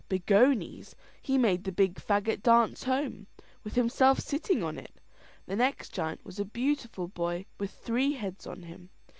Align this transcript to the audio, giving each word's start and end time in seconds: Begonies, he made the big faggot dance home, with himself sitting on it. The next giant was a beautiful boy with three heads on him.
Begonies, 0.09 0.95
he 1.21 1.37
made 1.37 1.63
the 1.63 1.71
big 1.71 1.97
faggot 1.97 2.41
dance 2.41 2.85
home, 2.85 3.27
with 3.63 3.75
himself 3.75 4.17
sitting 4.17 4.63
on 4.63 4.79
it. 4.79 4.99
The 5.45 5.55
next 5.55 5.93
giant 5.93 6.25
was 6.25 6.39
a 6.39 6.43
beautiful 6.45 7.07
boy 7.07 7.45
with 7.59 7.69
three 7.69 8.13
heads 8.13 8.47
on 8.47 8.63
him. 8.63 8.89